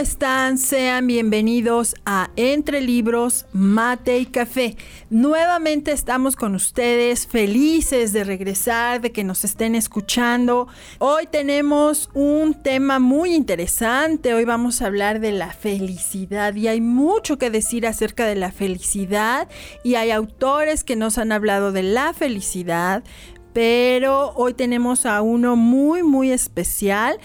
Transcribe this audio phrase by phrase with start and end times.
[0.00, 0.56] Están?
[0.56, 4.78] Sean bienvenidos a Entre Libros, Mate y Café.
[5.10, 10.68] Nuevamente estamos con ustedes, felices de regresar, de que nos estén escuchando.
[11.00, 14.32] Hoy tenemos un tema muy interesante.
[14.32, 18.52] Hoy vamos a hablar de la felicidad y hay mucho que decir acerca de la
[18.52, 19.48] felicidad
[19.84, 23.04] y hay autores que nos han hablado de la felicidad,
[23.52, 27.18] pero hoy tenemos a uno muy, muy especial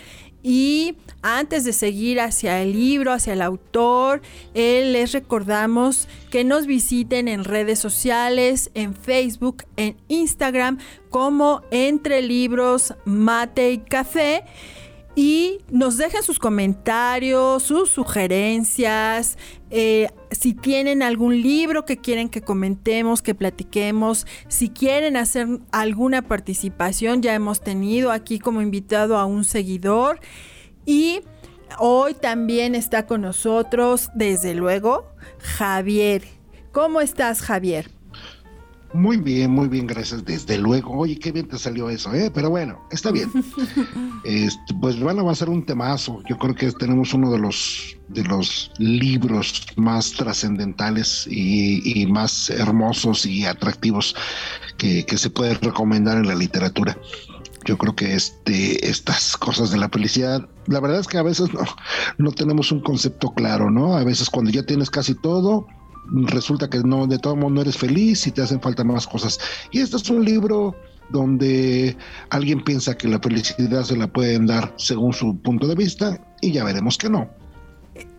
[0.47, 4.21] y antes de seguir hacia el libro, hacia el autor,
[4.53, 10.77] eh, les recordamos que nos visiten en redes sociales, en Facebook, en Instagram,
[11.09, 14.43] como Entre Libros, Mate y Café.
[15.15, 19.39] Y nos dejen sus comentarios, sus sugerencias,
[19.77, 26.21] eh, si tienen algún libro que quieren que comentemos, que platiquemos, si quieren hacer alguna
[26.21, 30.21] participación, ya hemos tenido aquí como invitado a un seguidor
[30.85, 31.23] y
[31.77, 36.23] hoy también está con nosotros, desde luego, Javier.
[36.71, 37.89] ¿Cómo estás, Javier?
[38.95, 40.23] Muy bien, muy bien, gracias.
[40.23, 40.97] Desde luego.
[40.97, 42.31] Oye, qué bien te salió eso, ¿eh?
[42.33, 43.29] Pero bueno, está bien.
[44.23, 46.23] este, pues bueno, va a ser un temazo.
[46.29, 53.25] Yo creo que tenemos uno de los de los libros más trascendentales y, más hermosos
[53.25, 54.15] y atractivos
[54.77, 56.97] que, se puede recomendar en la literatura.
[57.65, 61.51] Yo creo que este, estas cosas de la felicidad, la verdad es que a veces
[61.53, 61.63] no,
[62.17, 63.97] no tenemos un concepto claro, ¿no?
[63.97, 65.67] A veces cuando ya tienes casi todo,
[66.11, 69.39] resulta que no, de todo modo no eres feliz y te hacen falta más cosas.
[69.71, 70.75] Y este es un libro
[71.09, 71.95] donde
[72.29, 76.51] alguien piensa que la felicidad se la pueden dar según su punto de vista y
[76.51, 77.29] ya veremos que no.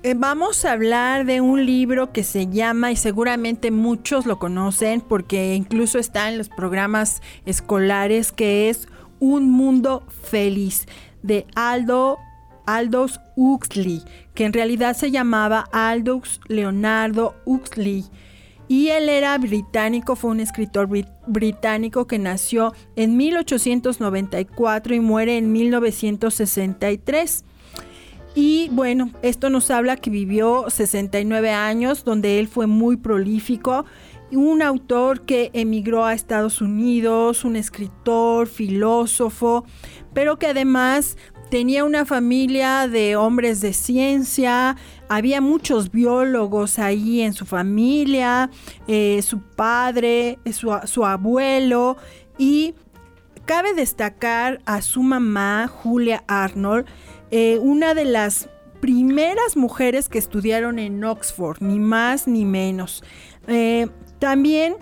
[0.02, 5.00] Eh, vamos a hablar de un libro que se llama, y seguramente muchos lo conocen
[5.00, 8.88] porque incluso está en los programas escolares, que es
[9.18, 10.86] Un Mundo Feliz,
[11.22, 12.18] de Aldo
[12.66, 14.02] Aldous Huxley,
[14.34, 18.04] que en realidad se llamaba Aldous Leonardo Huxley.
[18.68, 20.88] Y él era británico, fue un escritor
[21.26, 27.44] británico que nació en 1894 y muere en 1963.
[28.34, 33.86] Y bueno, esto nos habla que vivió 69 años, donde él fue muy prolífico,
[34.32, 39.64] un autor que emigró a Estados Unidos, un escritor, filósofo,
[40.12, 41.16] pero que además
[41.50, 44.76] tenía una familia de hombres de ciencia,
[45.08, 48.50] había muchos biólogos ahí en su familia,
[48.88, 51.96] eh, su padre, su, abuelo
[52.38, 52.74] y
[53.44, 56.86] cabe destacar a su mamá, Julia Arnold,
[57.30, 58.48] eh, una de las
[58.80, 63.04] primeras mujeres que estudiaron en Oxford, ni más ni menos.
[63.46, 63.86] Eh,
[64.18, 64.76] también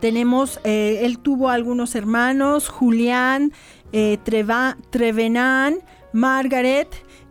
[0.00, 3.52] tenemos, él tuvo algunos hermanos, Julián,
[3.92, 4.18] eh,
[4.90, 5.80] Trevenan,
[6.12, 6.88] Margaret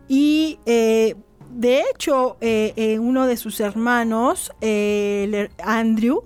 [0.08, 1.14] y eh,
[1.50, 4.52] de hecho eh, uno de sus hermanos,
[5.64, 6.22] Andrew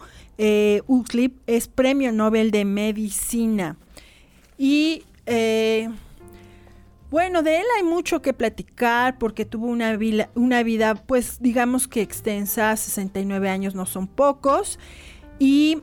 [0.86, 3.76] Huxley, es premio Nobel de Medicina.
[4.58, 5.04] Y
[7.10, 11.86] bueno, de él hay mucho que platicar porque tuvo una vida, una vida, pues digamos
[11.86, 14.78] que extensa, 69 años no son pocos.
[15.38, 15.82] Y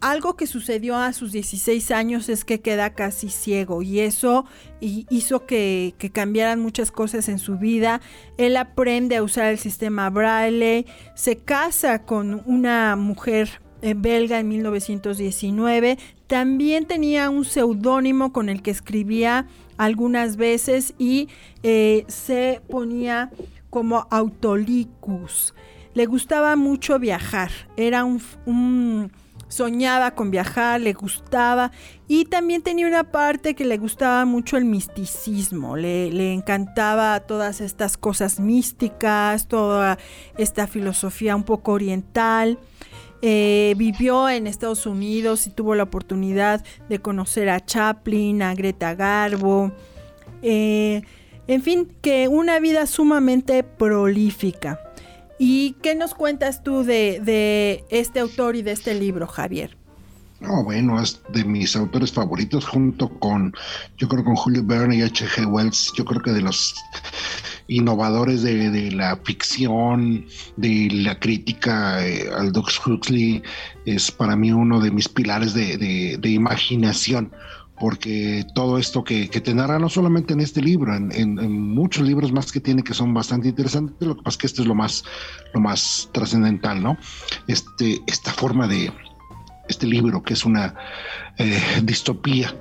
[0.00, 4.44] algo que sucedió a sus 16 años es que queda casi ciego y eso
[4.80, 8.00] hizo que, cambiaran muchas cosas en su vida.
[8.36, 14.48] Él aprende a usar el sistema braille, se casa con una mujer eh, belga en
[14.48, 19.46] 1919, también tenía un seudónimo con el que escribía
[19.78, 21.28] algunas veces y
[21.62, 23.30] eh, se ponía
[23.70, 25.54] como Autolicus.
[25.94, 29.10] Le gustaba mucho viajar, era un
[29.48, 31.72] soñaba con viajar, le gustaba
[32.06, 37.96] y también tenía una parte que le gustaba mucho el misticismo, le, encantaba todas estas
[37.96, 39.98] cosas místicas, toda
[40.36, 42.58] esta filosofía un poco oriental.
[43.20, 48.94] Eh, vivió en Estados Unidos y tuvo la oportunidad de conocer a Chaplin, a Greta
[48.94, 49.72] Garbo.
[50.42, 51.02] Eh,
[51.48, 54.78] en fin, que una vida sumamente prolífica.
[55.38, 59.76] ¿Y qué nos cuentas tú de, de este autor y de este libro, Javier?
[60.40, 63.52] No, bueno, es de mis autores favoritos junto con,
[63.96, 65.46] yo creo con Julio Verne y H.G.
[65.46, 66.76] Wells, yo creo que de los
[67.66, 70.26] innovadores de, la ficción,
[70.56, 73.42] de la crítica, eh, Aldous Huxley
[73.84, 77.32] es para mí uno de mis pilares de, imaginación
[77.80, 82.50] porque todo esto que, te narra no solamente en este libro, en, muchos libros más
[82.50, 85.04] que tiene que son bastante interesantes, lo que pasa es que esto es lo más,
[85.54, 86.96] lo más trascendental, ¿no?
[87.46, 88.92] Este, esta forma de,
[89.68, 90.74] este libro que es una
[91.36, 92.54] eh, distopía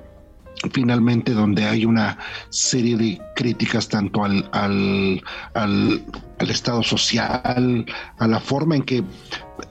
[0.71, 2.17] finalmente donde hay una
[2.49, 5.23] serie de críticas tanto al, al,
[5.53, 7.85] al, estado social,
[8.17, 9.03] a la forma en que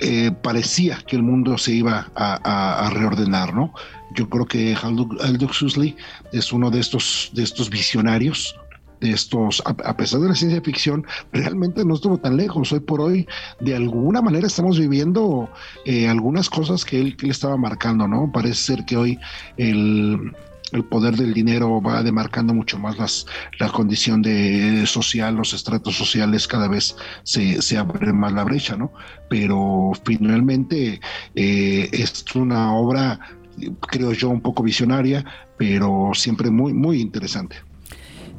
[0.00, 3.72] eh, parecía que el mundo se iba a, reordenar, ¿no?
[4.14, 5.96] Yo creo que Aldous Huxley
[6.32, 8.54] es uno de estos, de estos visionarios
[9.00, 12.72] de estos, a, pesar de la ciencia ficción, realmente no estuvo tan lejos.
[12.72, 13.26] Hoy por hoy,
[13.60, 15.50] de alguna manera, estamos viviendo
[15.84, 18.30] eh, algunas cosas que él, estaba marcando, ¿no?
[18.32, 19.18] Parece ser que hoy
[19.56, 20.32] el,
[20.72, 23.26] el poder del dinero va demarcando mucho más las,
[23.58, 28.76] la condición de social, los estratos sociales cada vez se, se abre más la brecha,
[28.76, 28.92] ¿no?
[29.28, 31.00] Pero finalmente
[31.34, 33.20] eh, es una obra,
[33.88, 35.24] creo yo, un poco visionaria,
[35.56, 37.56] pero siempre muy, muy interesante.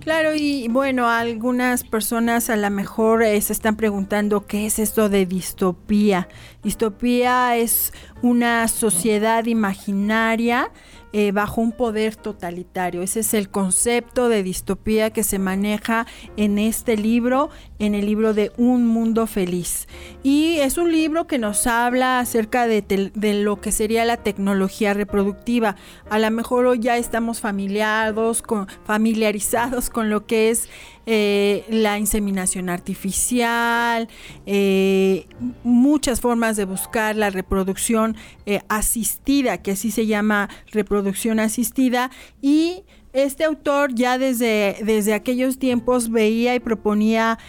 [0.08, 5.10] Claro, y bueno, algunas personas a lo mejor eh, se están preguntando qué es esto
[5.10, 6.30] de distopía.
[6.68, 10.70] Distopía es una sociedad imaginaria
[11.14, 13.02] eh, bajo un poder totalitario.
[13.02, 16.06] Ese es el concepto de distopía que se maneja
[16.36, 17.50] en este libro,
[17.80, 19.88] en el libro de Un Mundo Feliz.
[20.24, 22.84] Y es un libro que nos habla acerca de,
[23.16, 25.78] lo que sería la tecnología reproductiva.
[26.10, 30.68] A lo mejor hoy ya estamos familiarizados con lo que es
[31.10, 34.10] eh, la inseminación artificial,
[34.46, 35.26] eh,
[35.64, 42.12] muchas formas de buscar la reproducción eh, asistida, que así se llama reproducción asistida,
[42.42, 42.84] y
[43.14, 47.40] este autor ya desde, desde aquellos tiempos veía y proponía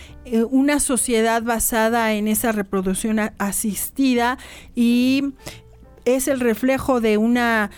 [0.50, 4.38] una sociedad basada en esa reproducción asistida
[4.76, 5.32] y
[6.04, 7.70] es el reflejo de una,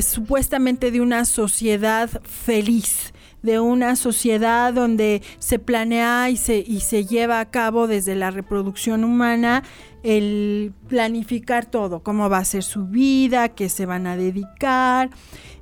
[0.00, 3.12] supuestamente de una sociedad feliz
[3.42, 8.30] de una sociedad donde se planea y se, y se lleva a cabo desde la
[8.30, 9.62] reproducción humana
[10.02, 15.10] el planificar todo, cómo va a ser su vida, qué se van a dedicar.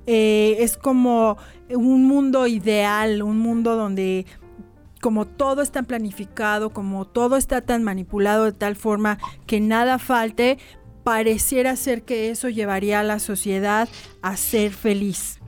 [0.06, 1.36] Eh, es como
[1.68, 4.26] un mundo ideal, un mundo donde
[5.00, 10.58] como todo está planificado, como todo está tan manipulado de tal forma que nada falte,
[11.04, 13.88] pareciera ser que eso llevaría a la sociedad
[14.22, 15.38] a ser feliz.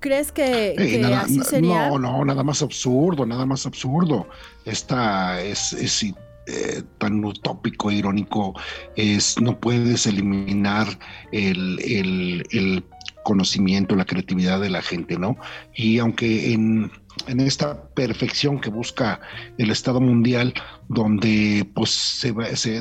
[0.00, 0.74] ¿Crees que,
[1.14, 1.88] así sería?
[1.88, 4.28] No, no, nada más absurdo, nada más absurdo.
[4.64, 6.02] Esta es, es
[6.46, 8.54] eh, tan utópico, irónico,
[8.94, 10.86] es no puedes eliminar
[11.32, 12.84] el, el, el
[13.24, 15.36] conocimiento, la creatividad de la gente, ¿no?
[15.74, 16.92] Y aunque en
[17.26, 19.20] en esta perfección que busca
[19.58, 20.54] el Estado mundial,
[20.88, 22.32] donde pues se,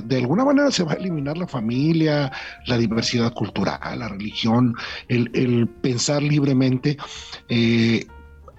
[0.02, 2.32] de alguna manera se va a eliminar la familia,
[2.66, 4.76] la diversidad cultural, la religión,
[5.08, 6.98] el, pensar libremente.
[7.50, 8.06] Eh,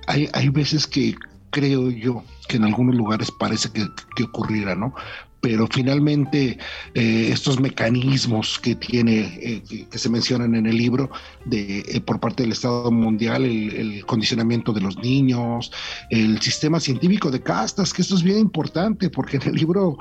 [0.06, 1.14] hay, hay veces que
[1.50, 4.95] creo yo que en algunos lugares parece que, que ocurriera, ¿no?
[5.40, 6.59] Pero finalmente
[6.95, 11.11] eh, estos mecanismos que tiene, eh, que, se mencionan en el libro,
[11.45, 15.71] de, eh, por parte del Estado Mundial, el, condicionamiento de los niños,
[16.11, 19.99] el sistema científico de castas, que esto es bien importante, porque en el libro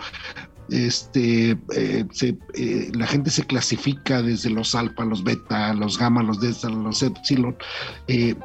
[0.70, 1.58] este,
[2.94, 7.56] la gente se clasifica desde los alfa, los beta, los gamma, los delta, los epsilon,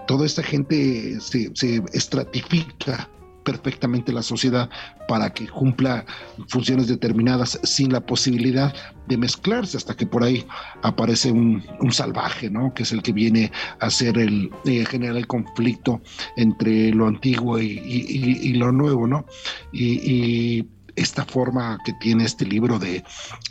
[0.06, 3.08] toda esta gente se, se estratifica
[3.44, 4.68] perfectamente la sociedad
[5.08, 6.04] para que cumpla
[6.48, 8.74] funciones determinadas sin la posibilidad
[9.06, 10.46] de mezclarse hasta que por ahí
[10.82, 12.72] aparece un, salvaje, ¿no?
[12.72, 16.00] Que es el que viene a hacer el, eh, generar el conflicto
[16.36, 19.24] entre lo antiguo y, lo nuevo, ¿no?
[19.72, 20.66] y,
[20.96, 23.02] esta forma que tiene este libro de,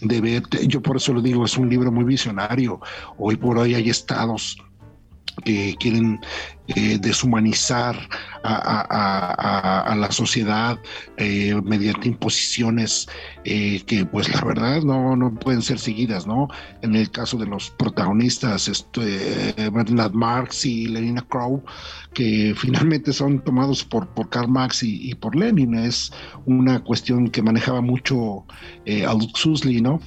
[0.01, 2.79] de ver, yo por eso lo digo, es un libro muy visionario.
[3.17, 4.57] Hoy por hoy hay estados
[5.41, 6.19] que quieren
[6.75, 7.97] eh, deshumanizar
[8.43, 10.79] a, la sociedad
[11.17, 13.07] eh, mediante imposiciones
[13.43, 16.47] eh, que pues la verdad no, no pueden ser seguidas, ¿no?
[16.81, 21.63] En el caso de los protagonistas, este, Bernard Marx y Lenina Crow,
[22.13, 26.11] que finalmente son tomados por, por Karl Marx y, por Lenin, es
[26.45, 28.45] una cuestión que manejaba mucho
[28.85, 29.99] Aldous Huxley, ¿no?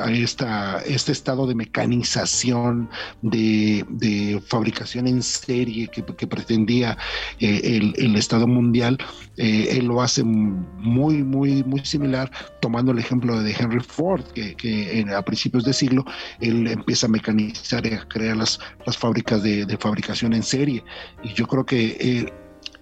[0.00, 2.88] A esta, este estado de mecanización,
[3.22, 6.96] de, fabricación en serie que, pretendía
[7.40, 8.98] el, el, Estado mundial,
[9.36, 15.22] él lo hace muy, muy, muy similar, tomando el ejemplo de Henry Ford, que, a
[15.22, 16.04] principios de siglo
[16.40, 20.84] él empieza a mecanizar y a crear las, las fábricas de, de fabricación en serie.
[21.22, 22.30] Y yo creo que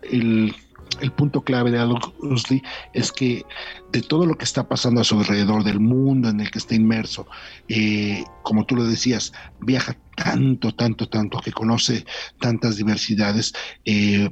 [0.02, 0.54] el
[1.00, 2.62] el punto clave de Aldous Huxley
[2.93, 3.45] es que
[3.93, 6.75] de todo lo que está pasando a su alrededor, del mundo en el que está
[6.75, 7.26] inmerso,
[7.69, 12.05] eh, como tú lo decías, viaja tanto, tanto, tanto, que conoce
[12.41, 13.53] tantas diversidades.
[13.85, 14.31] Eh,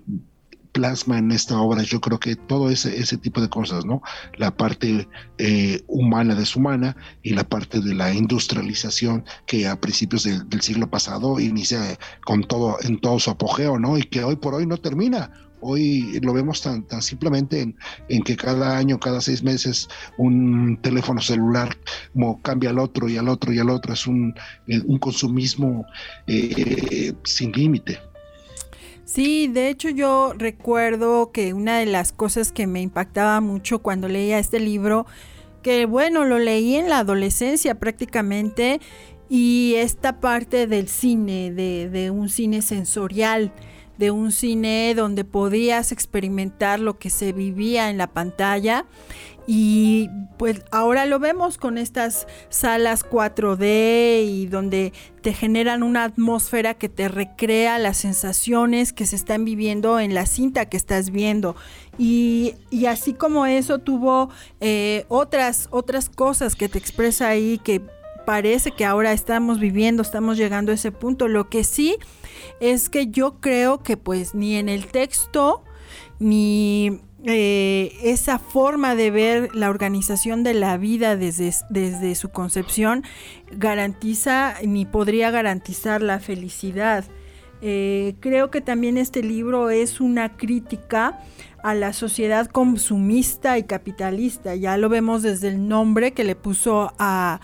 [0.73, 4.03] plasma en esta obra, yo creo que todo ese, ese tipo de cosas, ¿no?
[4.37, 5.07] La parte
[5.39, 11.39] eh, humana deshumana y la parte de la industrialización que a principios del siglo pasado
[11.39, 13.99] inicia con todo, en todo su apogeo, ¿no?
[13.99, 15.31] Y que hoy por hoy no termina
[15.62, 17.75] Hoy lo vemos tan, tan simplemente
[18.09, 19.88] en, que cada año, cada seis meses,
[20.19, 21.76] un teléfono celular
[22.12, 23.92] como cambia al otro y al otro y al otro.
[23.92, 24.35] Es un,
[24.66, 25.87] eh, consumismo
[26.26, 27.99] eh, sin límite.
[29.04, 34.09] Sí, de hecho yo recuerdo que una de las cosas que me impactaba mucho cuando
[34.09, 35.07] leía este libro,
[35.62, 38.81] que bueno, lo leí en la adolescencia prácticamente,
[39.28, 43.52] y esta parte del cine, de, de un cine sensorial,
[44.03, 48.85] de un cine donde podías experimentar lo que se vivía en la pantalla
[49.47, 56.75] y pues ahora lo vemos con estas salas 4D y donde te generan una atmósfera
[56.75, 61.55] que te recrea las sensaciones que se están viviendo en la cinta que estás viendo.
[61.97, 62.57] Y,
[62.89, 64.31] así como eso tuvo
[64.61, 67.83] eh, otras, otras cosas que te expresa ahí que
[68.25, 71.29] parece que ahora estamos viviendo, estamos llegando a ese punto.
[71.29, 71.97] Lo que sí
[72.61, 75.64] es que yo creo que pues ni en el texto
[76.19, 83.05] ni eh, esa forma de ver la organización de la vida desde, desde su concepción
[83.52, 87.05] garantiza ni podría garantizar la felicidad.
[87.64, 91.21] Eh, creo que también este libro es una crítica
[91.62, 94.57] a la sociedad consumista y capitalista.
[94.57, 97.41] Ya lo vemos desde el nombre que le puso a,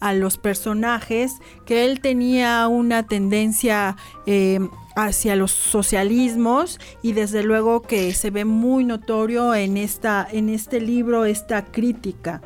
[0.00, 1.34] a los personajes,
[1.66, 4.60] que él tenía una tendencia eh,
[4.96, 10.80] hacia los socialismos y desde luego que se ve muy notorio en, esta, en este
[10.80, 12.42] libro esta crítica.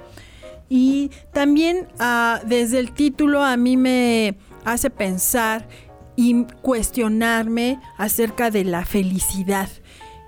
[0.68, 5.68] Y también ah, desde el título a mí me hace pensar
[6.16, 9.68] y cuestionarme acerca de la felicidad.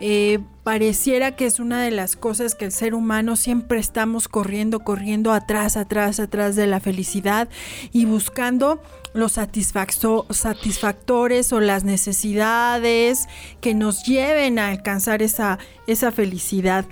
[0.00, 4.80] Eh, pareciera que es una de las cosas que el ser humano siempre estamos corriendo,
[4.80, 7.48] corriendo atrás, atrás, atrás de la felicidad
[7.92, 8.82] y buscando
[9.14, 13.28] los satisfactores o las necesidades
[13.60, 16.84] que nos lleven a alcanzar esa, esa felicidad.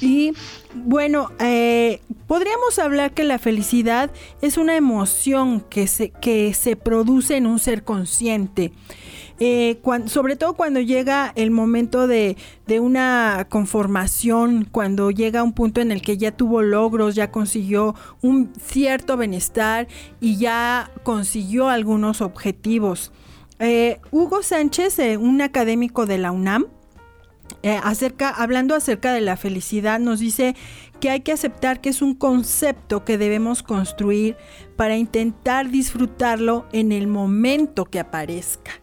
[0.00, 0.32] Y
[0.74, 4.10] bueno, eh, podríamos hablar que la felicidad
[4.42, 8.72] es una emoción que se, que se produce en un ser consciente.
[9.42, 12.36] Eh, sobre todo cuando llega el momento de,
[12.78, 18.52] una conformación, cuando llega un punto en el que ya tuvo logros, ya consiguió un
[18.62, 19.88] cierto bienestar
[20.20, 23.12] y ya consiguió algunos objetivos.
[23.58, 26.66] Eh, Hugo Sánchez, eh, un académico de la UNAM,
[27.82, 30.54] acerca, hablando acerca de la felicidad, nos dice
[31.00, 34.36] que hay que aceptar que es un concepto que debemos construir
[34.76, 38.79] para intentar disfrutarlo en el momento que aparezca.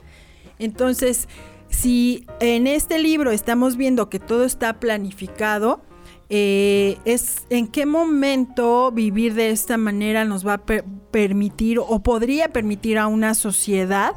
[0.60, 1.28] Entonces,
[1.70, 5.82] si en este libro estamos viendo que todo está planificado,
[6.30, 12.50] eh, es en qué momento vivir de esta manera nos va a permitir o podría
[12.50, 14.14] permitir a una sociedad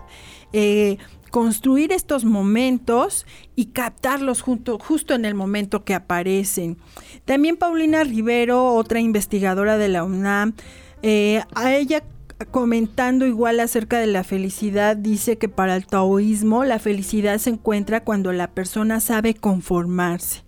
[0.53, 0.99] eh,
[1.31, 6.79] construir estos momentos y captarlos justo en el momento que aparecen.
[7.25, 10.55] También Paulina Rivero, otra investigadora de la UNAM,
[11.03, 12.03] eh, a ella
[12.47, 18.03] comentando igual acerca de la felicidad, dice que para el taoísmo la felicidad se encuentra
[18.03, 20.43] cuando la persona sabe conformarse,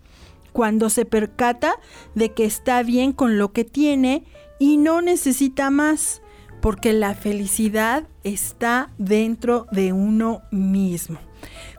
[0.53, 1.75] cuando se percata
[2.15, 4.25] de que está bien con lo que tiene
[4.59, 6.23] y no necesita más,
[6.61, 11.19] porque la felicidad está dentro de uno mismo.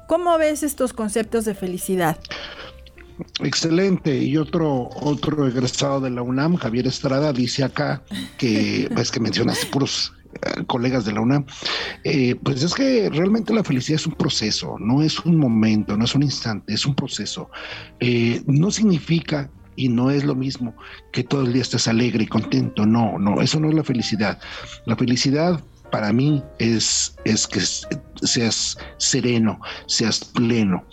[0.07, 2.19] ¿Cómo ves estos conceptos de felicidad?
[3.39, 4.17] Excelente.
[4.17, 8.03] Y otro, otro egresado de la UNAM, Javier Estrada, dice acá
[8.37, 11.45] que, pues que mencionaste puros eh, colegas de la UNAM,
[12.03, 16.05] eh, pues es que realmente la felicidad es un proceso, no es un momento, no
[16.05, 17.49] es un instante, es un proceso.
[17.99, 20.75] Eh, no significa y no es lo mismo
[21.11, 24.39] que todo el día estés alegre y contento, no, no, eso no es la felicidad.
[24.85, 27.59] La felicidad para mí es, es que
[28.25, 30.83] seas sereno, seas pleno.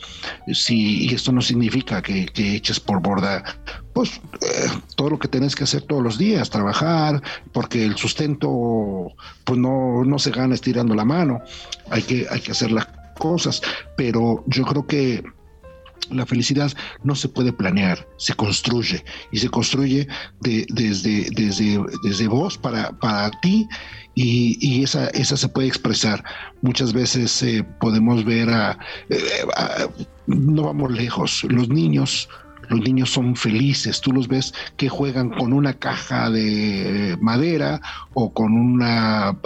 [0.68, 3.42] Y esto no significa que, eches por borda
[3.94, 9.14] pues eh, todo lo que tienes que hacer todos los días, trabajar, porque el sustento
[9.44, 11.40] pues no, no se gana estirando la mano,
[11.90, 12.86] hay que, hay que hacer las
[13.18, 13.62] cosas,
[13.96, 15.24] pero yo creo que
[16.10, 16.70] la felicidad
[17.04, 19.02] no se puede planear, se construye
[19.32, 20.08] y se construye
[20.40, 23.66] desde, desde, desde vos para, para ti
[24.22, 26.22] y, esa, esa se puede expresar.
[26.62, 29.88] Muchas veces eh, podemos ver eh, a,
[30.26, 32.28] no vamos lejos, los niños
[32.68, 37.80] los niños son felices, tú los ves que juegan con una caja de madera
[38.14, 39.36] o con una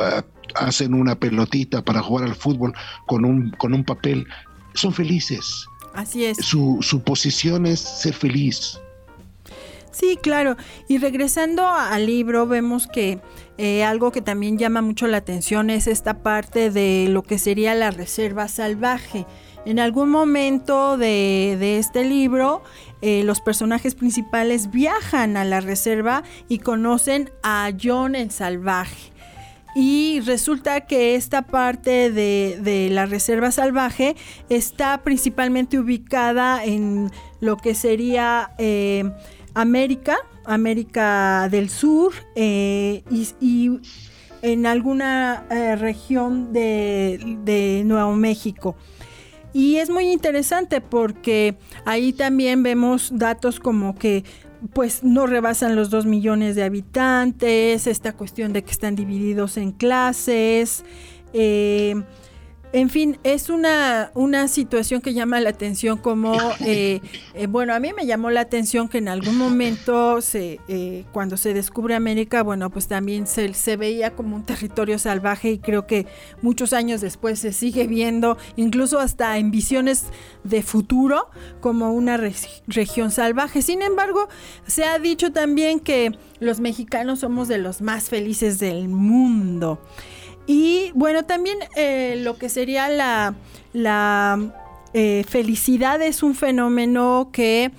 [0.57, 2.75] hacen una pelotita para jugar al fútbol
[3.07, 4.27] con un con un papel,
[4.75, 5.65] son felices.
[5.95, 6.37] Así es.
[6.39, 8.79] Su, su posición es ser feliz.
[9.95, 10.57] Sí, claro.
[10.89, 13.21] Y regresando al libro, vemos que
[13.59, 17.75] eh, algo que también llama mucho la atención es esta parte de lo que sería
[17.77, 19.25] la reserva salvaje.
[19.65, 22.63] En algún momento de, este libro,
[23.03, 29.13] eh, los personajes principales viajan a la reserva y conocen a John el salvaje.
[29.77, 34.17] Y resulta que esta parte de, la reserva salvaje
[34.49, 37.11] está principalmente ubicada en
[37.41, 39.05] lo que sería eh,
[39.55, 43.03] América, América del Sur eh,
[43.41, 43.81] y,
[44.43, 48.77] en alguna eh, región de, de Nuevo México.
[49.55, 54.25] Y es muy interesante porque ahí también vemos datos como que
[54.73, 59.73] pues no rebasan los dos millones de habitantes, esta cuestión de que están divididos en
[59.73, 60.85] clases,
[61.33, 62.03] eh,
[62.75, 67.01] en fin, es una, una situación que llama la atención como, eh,
[67.35, 71.37] eh, bueno, a mí me llamó la atención que en algún momento, se, eh, cuando
[71.37, 75.87] se descubre América, bueno, pues también se, se, veía como un territorio salvaje y creo
[75.87, 76.09] que
[76.43, 80.07] muchos años después se sigue viendo, incluso hasta en visiones
[80.43, 82.17] de futuro, como una
[82.67, 83.63] región salvaje.
[83.63, 84.29] Sin embargo,
[84.67, 89.79] se ha dicho también que los mexicanos somos de los más felices del mundo.
[90.47, 93.35] Y bueno, también eh, lo que sería la,
[94.93, 97.73] eh, felicidad es un fenómeno que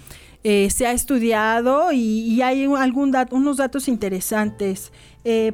[0.44, 4.92] eh, se ha estudiado y, hay algún unos datos interesantes.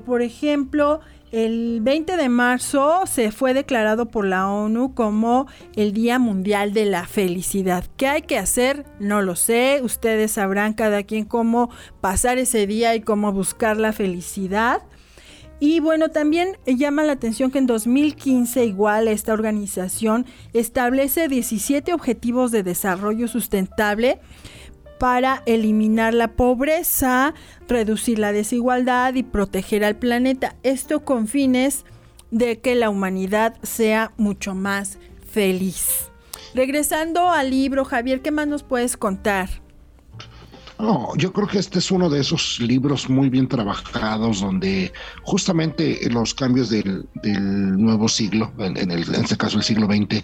[0.05, 5.47] por ejemplo, el 20 de marzo se fue declarado por la ONU como
[5.77, 7.85] el Día Mundial de la Felicidad.
[7.95, 8.85] ¿Qué hay que hacer?
[8.99, 9.79] No lo sé.
[9.81, 11.69] Ustedes sabrán cada quien cómo
[12.01, 14.81] pasar ese día y cómo buscar la felicidad.
[15.61, 22.51] Y bueno, también llama la atención que en 2015 igual esta organización establece 17 objetivos
[22.51, 24.19] de desarrollo sustentable
[24.99, 27.35] para eliminar la pobreza,
[27.67, 30.55] reducir la desigualdad y proteger al planeta.
[30.63, 31.85] Esto con fines
[32.31, 34.97] de que la humanidad sea mucho más
[35.31, 36.09] feliz.
[36.55, 39.61] Regresando al libro, Javier, ¿qué más nos puedes contar?
[40.81, 44.91] No, yo creo que este es uno de esos libros muy bien trabajados donde
[45.21, 50.23] justamente los cambios del, nuevo siglo, en, el, en, este caso el siglo XX,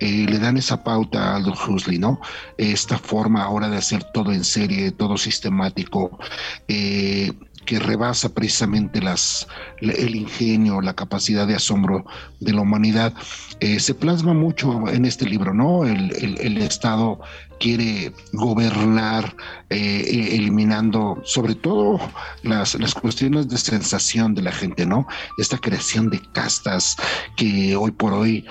[0.00, 2.20] eh, le dan esa pauta a Aldous Huxley, ¿no?
[2.58, 6.18] Esta forma ahora de hacer todo en serie, todo sistemático.
[6.66, 7.32] Eh,
[7.64, 9.46] que rebasa precisamente las,
[9.80, 12.04] el ingenio, la capacidad de asombro
[12.40, 13.14] de la humanidad.
[13.60, 15.84] Eh, se plasma mucho en este libro, ¿no?
[15.84, 17.20] El, Estado
[17.60, 19.36] quiere gobernar
[19.70, 22.00] eh, eliminando sobre todo
[22.42, 25.06] las, las cuestiones de sensación de la gente, ¿no?
[25.38, 26.96] Esta creación de castas
[27.36, 28.46] que hoy por hoy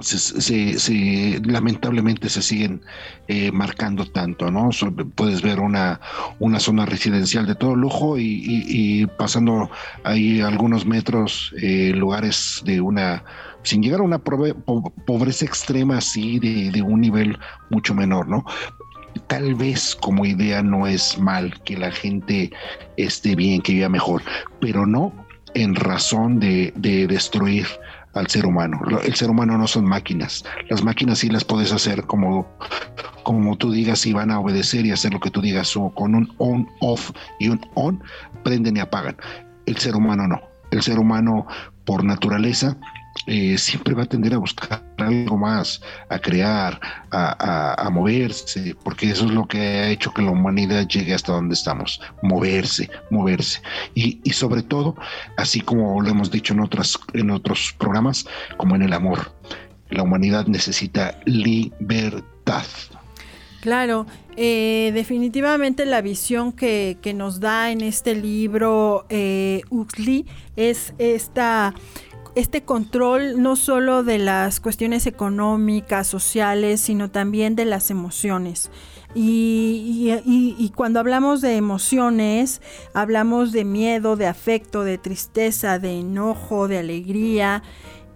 [0.00, 2.82] se, lamentablemente se siguen
[3.28, 4.70] eh, marcando tanto, ¿no?
[5.14, 6.00] puedes ver una,
[6.38, 9.70] una zona residencial de todo lujo y, pasando
[10.04, 13.24] ahí algunos metros eh, lugares de una,
[13.62, 17.38] sin llegar a una pobreza extrema así de, de un nivel
[17.70, 18.44] mucho menor, ¿no?
[19.28, 22.50] tal vez como idea no es mal que la gente
[22.96, 24.22] esté bien, que viva mejor,
[24.60, 25.12] pero no
[25.54, 27.66] en razón de, de destruir
[28.16, 28.80] al ser humano.
[29.04, 30.44] El ser humano no son máquinas.
[30.68, 32.46] Las máquinas sí las puedes hacer como,
[33.22, 36.14] como tú digas y van a obedecer y hacer lo que tú digas o con
[36.14, 38.02] un on, off y un on,
[38.42, 39.16] prenden y apagan.
[39.66, 40.40] El ser humano no.
[40.70, 41.46] El ser humano
[41.84, 42.76] por naturaleza
[43.26, 49.26] eh, siempre va a tender a buscar algo más, a crear, a, moverse, porque eso
[49.26, 53.60] es lo que ha hecho que la humanidad llegue hasta donde estamos, moverse, moverse.
[53.94, 54.96] Y, y sobre todo,
[55.36, 59.32] así como lo hemos dicho en, otras, en otros programas, como en el amor,
[59.90, 62.64] la humanidad necesita libertad.
[63.60, 69.62] Claro, eh, definitivamente la visión que, nos da en este libro eh,
[70.54, 71.74] es esta
[72.36, 78.70] este control no solo de las cuestiones económicas, sociales, sino también de las emociones.
[79.14, 82.60] Y, cuando hablamos de emociones,
[82.92, 87.62] hablamos de miedo, de afecto, de tristeza, de enojo, de alegría.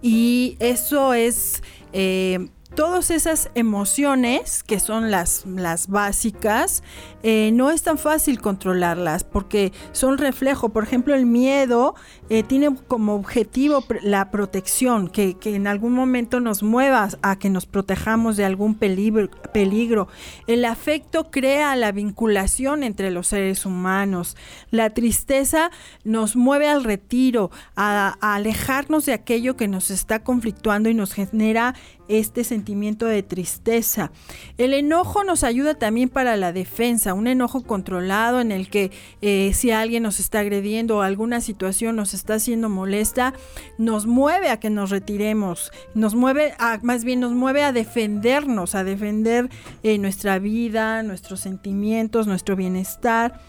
[0.03, 6.83] Y eso es eh, todas esas emociones, que son las, las básicas,
[7.23, 10.69] eh, no es tan fácil controlarlas porque son reflejo.
[10.69, 11.95] Por ejemplo, el miedo
[12.29, 17.65] eh, tiene como objetivo la protección, que, en algún momento nos mueva a que nos
[17.65, 20.07] protejamos de algún peligro.
[20.47, 24.37] El afecto crea la vinculación entre los seres humanos.
[24.69, 25.71] La tristeza
[26.03, 31.75] nos mueve al retiro, a alejarnos de aquello que nos está conflictuando y nos genera
[32.19, 34.11] este sentimiento de tristeza.
[34.57, 39.51] El enojo nos ayuda también para la defensa, un enojo controlado en el que eh,
[39.53, 43.33] si alguien nos está agrediendo o alguna situación nos está haciendo molesta,
[43.77, 48.75] nos mueve a que nos retiremos, nos mueve a, más bien nos mueve a defendernos,
[48.75, 49.49] a defender
[49.83, 53.39] eh, nuestra vida, nuestros sentimientos, nuestro bienestar.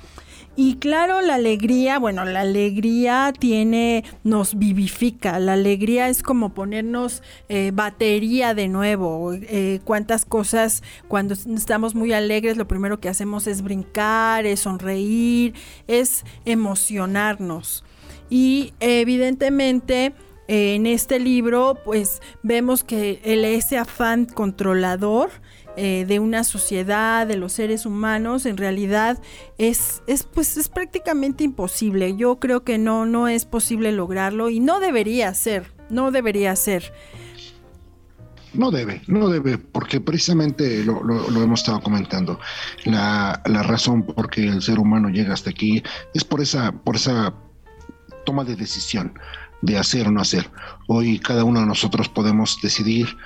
[0.55, 5.39] Y claro, la alegría, bueno, la alegría tiene, nos vivifica.
[5.39, 9.33] La alegría es como ponernos eh, batería de nuevo.
[9.33, 15.55] Eh, cuántas cosas, cuando estamos muy alegres, lo primero que hacemos es brincar, es sonreír,
[15.87, 17.83] es emocionarnos.
[18.29, 20.13] Y evidentemente,
[20.49, 25.31] en este libro, pues vemos que el, ese afán controlador
[25.77, 29.19] eh, de una sociedad, de los seres humanos, en realidad
[29.57, 32.15] es, es, pues, es prácticamente imposible.
[32.17, 36.93] Yo creo que no, no es posible lograrlo y no debería ser, no debería ser.
[38.53, 42.39] No debe, no debe, porque precisamente lo, lo, hemos estado comentando.
[42.85, 45.83] La, la, razón por que el ser humano llega hasta aquí
[46.13, 47.33] es por esa, por esa
[48.27, 49.15] toma de decisión
[49.63, 50.51] de hacer o no hacer.
[50.87, 53.17] Hoy cada uno de nosotros podemos decidir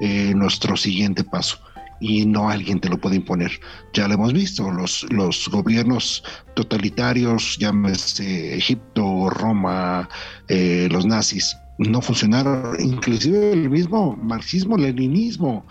[0.00, 1.60] eh, nuestro siguiente paso
[2.02, 3.52] y no alguien te lo puede imponer.
[3.94, 10.08] Ya lo hemos visto, los, los gobiernos totalitarios, llámese Egipto, Roma,
[10.48, 15.64] eh, los nazis, no funcionaron, inclusive el mismo marxismo, leninismo,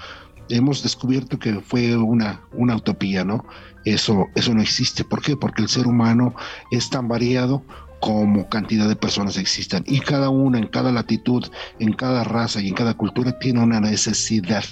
[0.49, 3.45] hemos descubierto que fue una, una utopía, ¿no?
[3.83, 5.03] Eso, eso no existe.
[5.03, 5.35] ¿Por qué?
[5.35, 6.33] Porque el ser humano
[6.71, 7.63] es tan variado
[8.01, 9.83] como cantidad de personas existan.
[9.87, 11.45] Y cada una, en cada latitud,
[11.79, 14.63] en cada raza y en cada cultura tiene una necesidad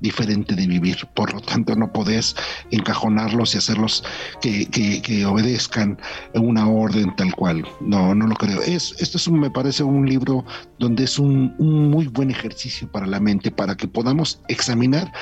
[0.00, 0.96] diferente de vivir.
[1.14, 2.34] Por lo tanto, no podés
[2.70, 4.02] encajonarlos y hacerlos
[4.40, 5.98] que, que, obedezcan
[6.34, 7.66] una orden tal cual.
[7.80, 8.62] No, no lo creo.
[8.62, 10.44] Es, esto es un, me parece un libro
[10.78, 15.12] donde es un, muy buen ejercicio para la mente, para que podamos examinar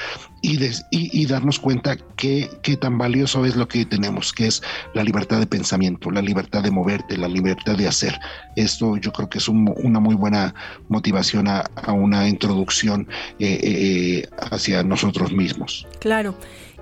[0.43, 2.49] y, darnos cuenta qué
[2.81, 4.63] tan valioso es lo que tenemos, que es
[4.95, 8.19] la libertad de pensamiento, la libertad de moverte, la libertad de hacer.
[8.55, 10.55] Esto yo creo que es una muy buena
[10.89, 15.87] motivación a, una introducción eh, eh, hacia nosotros mismos.
[16.01, 16.35] Claro.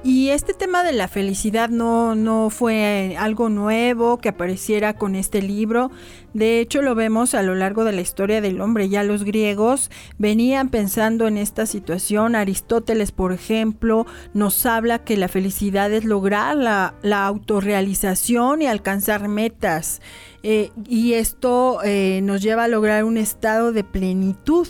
[0.06, 5.40] Y este tema de la felicidad no, no fue algo nuevo que apareciera con este
[5.40, 5.90] libro.
[6.34, 8.90] De hecho, lo vemos a lo largo de la historia del hombre.
[8.90, 12.34] Ya los griegos venían pensando en esta situación.
[12.34, 19.28] Aristóteles, por ejemplo, nos habla que la felicidad es lograr la, la autorrealización y alcanzar
[19.28, 20.02] metas.
[20.42, 24.68] Eh, y esto eh, nos lleva a lograr un estado de plenitud.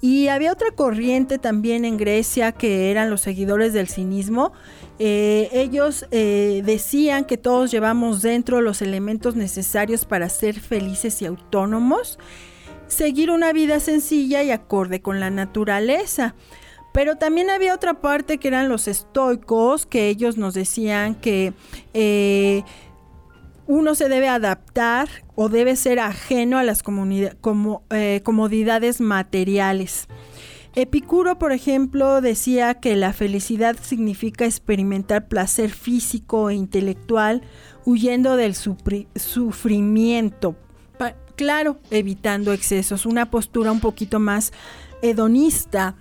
[0.00, 4.52] Y había otra corriente también en Grecia que eran los seguidores del cinismo.
[4.98, 12.18] Eh, ellos decían que todos llevamos dentro los elementos necesarios para ser felices y autónomos,
[12.86, 16.34] seguir una vida sencilla y acorde con la naturaleza.
[16.92, 21.52] Pero también había otra parte que eran los estoicos, que ellos nos decían que
[23.70, 30.08] uno se debe adaptar o debe ser ajeno a las eh, comodidades materiales.
[30.74, 37.42] Epicuro, por ejemplo, decía que la felicidad significa experimentar placer físico e intelectual
[37.84, 40.56] huyendo del sufrimiento.
[41.36, 44.52] claro, evitando excesos, una postura un poquito más
[45.00, 45.94] hedonista.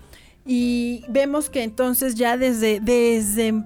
[0.43, 3.63] Y vemos que entonces ya desde, desde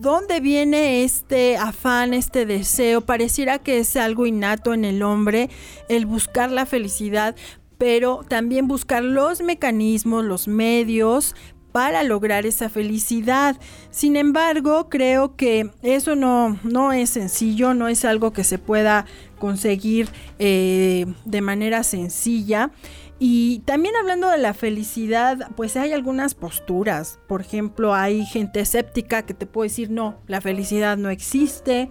[0.00, 3.02] ¿Dónde viene este afán, este deseo?
[3.02, 5.50] Pareciera que es algo innato en el hombre,
[5.88, 7.36] el buscar la felicidad,
[7.76, 11.34] pero también buscar los mecanismos, los medios
[11.72, 13.58] para lograr esa felicidad.
[13.90, 19.04] Sin embargo, creo que eso no, no es sencillo, no es algo que se pueda
[19.38, 22.70] conseguir eh, de manera sencilla.
[23.24, 27.20] Y también hablando de la felicidad, pues hay algunas posturas.
[27.28, 31.88] Por ejemplo, hay gente escéptica que te puede decir, no, la felicidad no existe.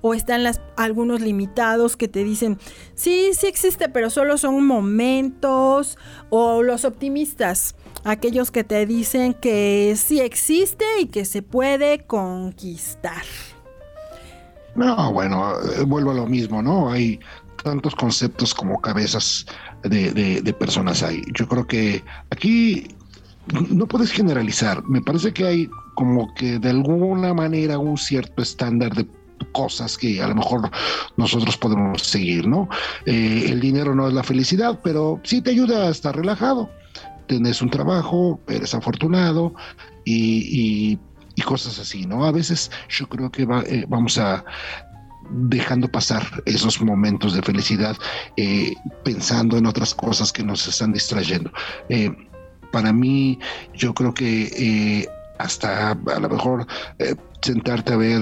[0.00, 2.58] O están las, algunos limitados que te dicen,
[2.94, 5.98] sí, sí existe, pero solo son momentos.
[6.30, 13.24] O los optimistas, aquellos que te dicen que sí existe y que se puede conquistar.
[14.74, 16.90] No, bueno, eh, vuelvo a lo mismo, ¿no?
[16.90, 17.20] Hay
[17.62, 19.46] tantos conceptos como cabezas
[19.82, 21.22] de, personas hay.
[21.34, 22.88] Yo creo que aquí
[23.70, 24.82] no puedes generalizar.
[24.84, 29.06] Me parece que hay como que de alguna manera un cierto estándar de
[29.52, 30.70] cosas que a lo mejor
[31.16, 32.68] nosotros podemos seguir, ¿no?
[33.06, 36.70] Eh, el dinero no es la felicidad, pero sí te ayuda a estar relajado.
[37.26, 39.54] Tienes un trabajo, eres afortunado
[40.04, 40.98] y,
[41.46, 42.26] cosas así, ¿no?
[42.26, 44.44] A veces yo creo que eh, vamos a
[45.30, 47.96] dejando pasar esos momentos de felicidad,
[48.36, 51.50] eh, pensando en otras cosas que nos están distrayendo.
[51.88, 52.10] Eh,
[52.72, 53.38] para mí,
[53.74, 56.66] yo creo que eh, hasta a lo mejor
[57.40, 58.20] sentarte a ver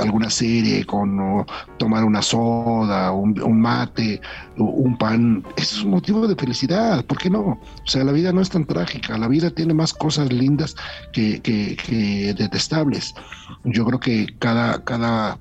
[0.00, 1.46] alguna serie con
[1.78, 4.20] tomar una soda, un, mate,
[4.56, 7.40] un pan, es un motivo de felicidad, ¿por qué no?
[7.40, 10.74] O sea, la vida no es tan trágica, la vida tiene más cosas lindas
[11.12, 13.14] que, que detestables.
[13.62, 15.38] Yo creo que cada, cada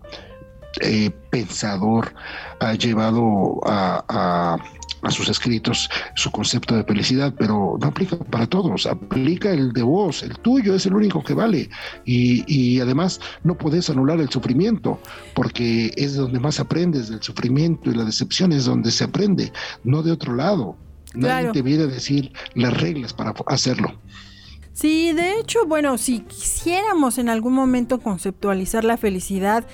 [0.82, 2.14] eh, pensador
[2.60, 4.58] ha llevado a,
[5.10, 10.24] sus escritos su concepto de felicidad, pero no aplica para todos, aplica el de vos,
[10.24, 11.70] el tuyo es el único que vale.
[12.06, 15.00] Y, además no puedes anular el sufrimiento,
[15.36, 20.02] porque es donde más aprendes del sufrimiento y la decepción es donde se aprende, no
[20.02, 20.76] de otro lado.
[21.14, 23.94] Nadie te viene a decir las reglas para hacerlo.
[24.76, 29.66] Sí, de hecho, bueno, si quisiéramos en algún momento conceptualizar la felicidad,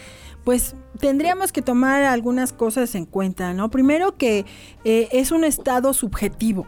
[0.43, 3.69] pues tendríamos que tomar algunas cosas en cuenta, ¿no?
[3.69, 4.45] Primero que
[4.84, 6.67] eh, es un estado subjetivo.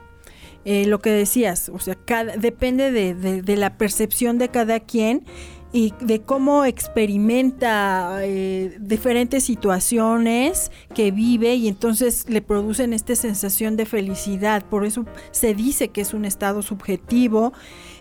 [0.66, 1.98] Eh, lo que decías, o sea,
[2.38, 5.26] depende de, la percepción de cada quien
[5.74, 13.76] y de cómo experimenta eh, diferentes situaciones que vive y entonces le producen esta sensación
[13.76, 14.64] de felicidad.
[14.64, 17.52] Por eso se dice que es un estado subjetivo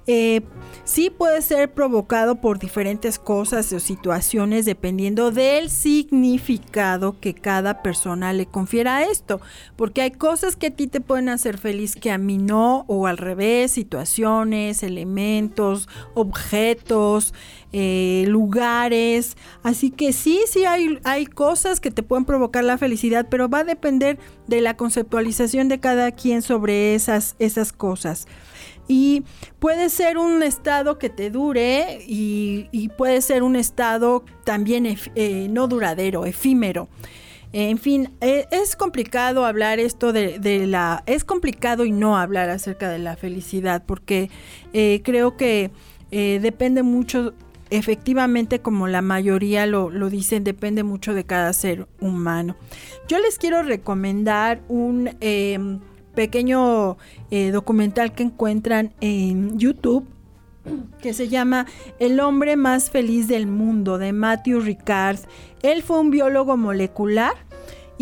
[0.06, 0.42] eh,
[0.84, 8.32] sí puede ser provocado por diferentes cosas o situaciones dependiendo del significado que cada persona
[8.32, 9.40] le confiera a esto,
[9.76, 13.06] porque hay cosas que a ti te pueden hacer feliz que a mí no, o
[13.06, 17.32] al revés, situaciones, elementos, objetos,
[17.72, 23.28] eh, lugares, así que sí, sí hay, hay cosas que te pueden provocar la felicidad,
[23.30, 28.26] pero va a depender de la conceptualización de cada quien sobre esas, esas cosas
[28.88, 29.24] y
[29.58, 35.68] puede ser un estado que te dure y, puede ser un estado también eh, no
[35.68, 36.88] duradero, efímero.
[37.52, 41.02] En fin, e, es complicado hablar esto de, la...
[41.06, 44.30] Es complicado y no hablar acerca de la felicidad porque
[44.72, 45.70] eh, creo que
[46.10, 47.34] eh, depende mucho,
[47.70, 52.56] efectivamente como la mayoría lo, lo, dicen, depende mucho de cada ser humano.
[53.06, 55.80] Yo les quiero recomendar un em,
[56.14, 56.96] pequeño
[57.30, 60.06] eh, documental que encuentran en YouTube
[61.00, 61.66] que se llama
[61.98, 65.18] El hombre más feliz del mundo de Matthew Ricard.
[65.62, 67.34] Él fue un biólogo molecular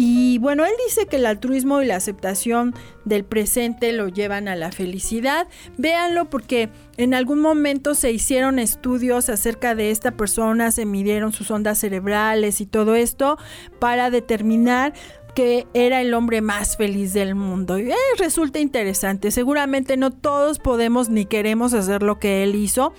[0.03, 4.57] y bueno, él dice que el altruismo y la aceptación del presente lo llevan a
[4.57, 5.47] la felicidad.
[5.77, 11.51] Véanlo porque en algún momento se hicieron estudios acerca de esta persona, se midieron sus
[11.51, 13.37] ondas cerebrales y todo esto
[13.79, 14.95] para determinar
[15.35, 17.77] que era el hombre más feliz del mundo.
[17.77, 19.31] Eh, resulta interesante.
[19.31, 22.93] Seguramente no todos podemos ni queremos hacer lo que él hizo,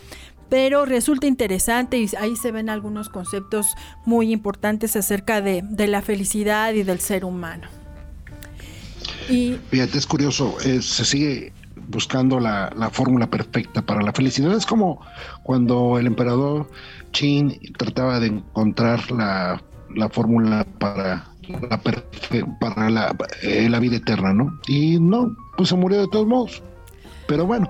[0.50, 3.68] pero resulta interesante y ahí se ven algunos conceptos
[4.06, 7.68] muy importantes acerca de, la felicidad y del ser humano.
[9.30, 11.54] Y, Fíjate, es curioso, se sigue
[11.88, 14.56] buscando la, la fórmula perfecta para la felicidad.
[14.56, 15.02] Es como
[15.44, 16.70] cuando el emperador
[17.12, 19.62] Qin trataba de encontrar la,
[19.96, 21.31] la fórmula para
[22.60, 24.60] para la, eh, la, vida eterna, ¿no?
[24.68, 26.64] Y no, pues se murió de todos modos.
[27.28, 27.70] Pero bueno,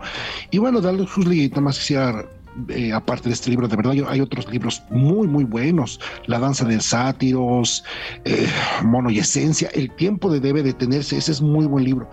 [0.50, 2.26] y bueno, Dale Huxley, nada más quisiera
[2.67, 6.00] eh, aparte de este libro, de verdad hay otros libros muy, muy buenos.
[6.26, 7.84] La danza de sátiros,
[8.26, 8.48] eh,
[8.84, 12.10] Mono y Esencia, El tiempo de debe detenerse, ese es muy buen libro.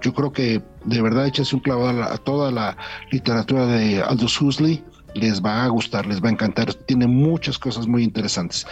[0.00, 2.76] Yo creo que de verdad échase un clavado a, toda la
[3.10, 4.82] literatura de Aldous Huxley,
[5.14, 8.66] les va a gustar, les va a encantar, tiene muchas cosas muy interesantes.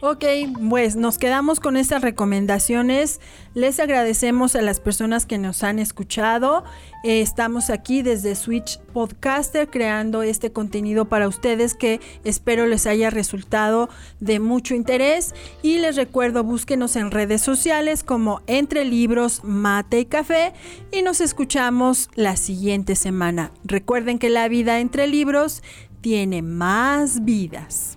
[0.00, 0.24] Ok,
[0.70, 3.20] pues nos quedamos con estas recomendaciones.
[3.54, 6.62] Les agradecemos a las personas que nos han escuchado.
[7.02, 13.10] Eh, estamos aquí desde Switch Podcaster creando este contenido para ustedes que espero les haya
[13.10, 13.88] resultado
[14.20, 15.34] de mucho interés.
[15.62, 20.52] Y les recuerdo, búsquenos en redes sociales como Entre Libros, Mate y Café
[20.92, 23.50] y nos escuchamos la siguiente semana.
[23.64, 25.64] Recuerden que la vida entre libros
[26.02, 27.96] tiene más vidas.